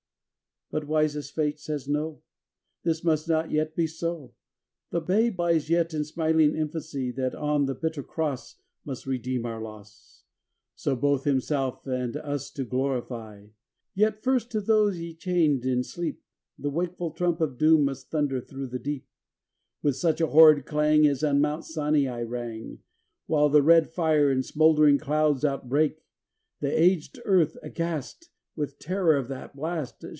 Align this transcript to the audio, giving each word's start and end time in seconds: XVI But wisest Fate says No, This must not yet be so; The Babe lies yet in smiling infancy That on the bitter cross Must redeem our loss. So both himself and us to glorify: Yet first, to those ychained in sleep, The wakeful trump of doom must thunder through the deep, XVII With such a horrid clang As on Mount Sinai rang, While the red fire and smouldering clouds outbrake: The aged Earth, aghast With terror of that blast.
XVI 0.73 0.79
But 0.79 0.87
wisest 0.87 1.35
Fate 1.35 1.59
says 1.59 1.89
No, 1.89 2.21
This 2.83 3.03
must 3.03 3.27
not 3.27 3.51
yet 3.51 3.75
be 3.75 3.87
so; 3.87 4.33
The 4.91 5.01
Babe 5.01 5.37
lies 5.37 5.69
yet 5.69 5.93
in 5.93 6.05
smiling 6.05 6.55
infancy 6.55 7.11
That 7.11 7.35
on 7.35 7.65
the 7.65 7.75
bitter 7.75 8.01
cross 8.01 8.55
Must 8.85 9.05
redeem 9.05 9.45
our 9.45 9.61
loss. 9.61 10.23
So 10.75 10.95
both 10.95 11.25
himself 11.25 11.85
and 11.85 12.15
us 12.15 12.49
to 12.51 12.63
glorify: 12.63 13.47
Yet 13.93 14.23
first, 14.23 14.49
to 14.51 14.61
those 14.61 14.95
ychained 14.97 15.65
in 15.65 15.83
sleep, 15.83 16.23
The 16.57 16.69
wakeful 16.69 17.11
trump 17.11 17.41
of 17.41 17.57
doom 17.57 17.83
must 17.83 18.09
thunder 18.09 18.39
through 18.39 18.67
the 18.67 18.79
deep, 18.79 19.03
XVII 19.03 19.09
With 19.83 19.95
such 19.97 20.21
a 20.21 20.27
horrid 20.27 20.65
clang 20.65 21.05
As 21.05 21.21
on 21.21 21.41
Mount 21.41 21.65
Sinai 21.65 22.21
rang, 22.21 22.79
While 23.25 23.49
the 23.49 23.61
red 23.61 23.89
fire 23.89 24.31
and 24.31 24.45
smouldering 24.45 24.99
clouds 24.99 25.43
outbrake: 25.43 25.99
The 26.61 26.71
aged 26.71 27.19
Earth, 27.25 27.57
aghast 27.61 28.29
With 28.55 28.79
terror 28.79 29.17
of 29.17 29.27
that 29.27 29.53
blast. 29.53 30.05